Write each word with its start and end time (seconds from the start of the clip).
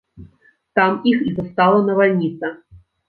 Там 0.79 0.95
іх 1.11 1.21
і 1.31 1.33
застала 1.37 1.85
навальніца. 1.91 2.53